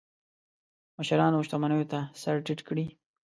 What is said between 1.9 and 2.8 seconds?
ته سر ټیټ